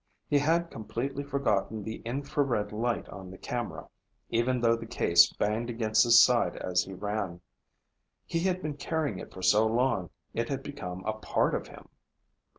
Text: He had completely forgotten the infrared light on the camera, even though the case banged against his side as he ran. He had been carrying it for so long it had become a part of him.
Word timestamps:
He 0.27 0.39
had 0.39 0.71
completely 0.71 1.21
forgotten 1.23 1.83
the 1.83 1.97
infrared 1.97 2.71
light 2.71 3.07
on 3.09 3.29
the 3.29 3.37
camera, 3.37 3.87
even 4.31 4.59
though 4.59 4.75
the 4.75 4.87
case 4.87 5.31
banged 5.31 5.69
against 5.69 6.03
his 6.05 6.19
side 6.19 6.55
as 6.57 6.81
he 6.85 6.93
ran. 6.95 7.41
He 8.25 8.39
had 8.39 8.63
been 8.63 8.77
carrying 8.77 9.19
it 9.19 9.31
for 9.31 9.43
so 9.43 9.67
long 9.67 10.09
it 10.33 10.49
had 10.49 10.63
become 10.63 11.05
a 11.05 11.13
part 11.13 11.53
of 11.53 11.67
him. 11.67 11.87